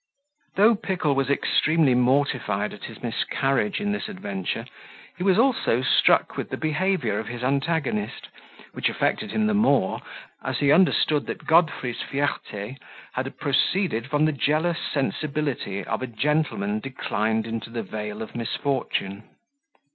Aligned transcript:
Though 0.55 0.73
Pickle 0.73 1.13
was 1.13 1.29
extremely 1.29 1.93
mortified 1.93 2.73
at 2.73 2.85
his 2.85 3.03
miscarriage 3.03 3.79
in 3.79 3.91
this 3.91 4.09
adventure, 4.09 4.65
he 5.15 5.21
was 5.23 5.37
also 5.37 5.83
struck 5.83 6.37
with 6.37 6.49
the 6.49 6.57
behaviour 6.57 7.19
of 7.19 7.27
his 7.27 7.43
antagonist, 7.43 8.27
which 8.73 8.89
affected 8.89 9.29
him 9.29 9.45
the 9.45 9.53
more, 9.53 10.01
as 10.43 10.57
he 10.57 10.71
understood 10.71 11.27
that 11.27 11.45
Godfrey's 11.45 12.01
fierte 12.01 12.77
had 13.13 13.37
proceeded 13.37 14.07
from 14.07 14.25
the 14.25 14.31
jealous 14.31 14.79
sensibility 14.91 15.83
of 15.83 16.01
a 16.01 16.07
gentleman 16.07 16.79
declined 16.79 17.45
into 17.45 17.69
the 17.69 17.83
vale 17.83 18.23
of 18.23 18.35
misfortune. 18.35 19.21